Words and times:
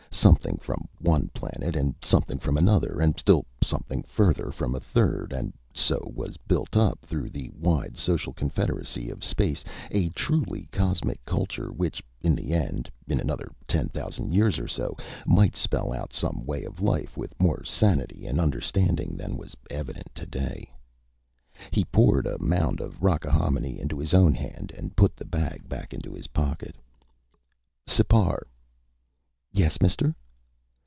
Something 0.13 0.57
from 0.57 0.87
one 0.99 1.29
planet 1.33 1.75
and 1.75 1.95
something 2.03 2.37
from 2.37 2.55
another 2.57 2.99
and 2.99 3.17
still 3.17 3.45
something 3.63 4.03
further 4.03 4.51
from 4.51 4.75
a 4.75 4.79
third 4.79 5.33
and 5.33 5.51
so 5.73 6.11
was 6.13 6.37
built 6.37 6.75
up 6.77 6.99
through 6.99 7.29
the 7.29 7.49
wide 7.57 7.97
social 7.97 8.31
confederacy 8.33 9.09
of 9.09 9.23
space 9.23 9.63
a 9.89 10.09
truly 10.09 10.67
cosmic 10.71 11.23
culture 11.25 11.71
which 11.71 12.03
in 12.21 12.35
the 12.35 12.53
end, 12.53 12.91
in 13.07 13.19
another 13.19 13.51
ten 13.67 13.89
thousand 13.89 14.31
years 14.33 14.59
or 14.59 14.67
so, 14.67 14.95
might 15.25 15.55
spell 15.55 15.91
out 15.93 16.13
some 16.13 16.45
way 16.45 16.65
of 16.65 16.81
life 16.81 17.17
with 17.17 17.39
more 17.39 17.63
sanity 17.63 18.27
and 18.27 18.39
understanding 18.39 19.15
than 19.17 19.37
was 19.37 19.55
evident 19.71 20.13
today. 20.13 20.71
He 21.71 21.83
poured 21.85 22.27
a 22.27 22.37
mound 22.39 22.79
of 22.79 23.01
rockahominy 23.01 23.79
into 23.79 23.97
his 23.97 24.13
own 24.13 24.35
hand 24.35 24.71
and 24.77 24.95
put 24.95 25.15
the 25.15 25.25
bag 25.25 25.67
back 25.69 25.93
into 25.95 26.13
his 26.13 26.27
pocket. 26.27 26.75
"Sipar." 27.87 28.45
"Yes, 29.53 29.81
mister?" 29.81 30.15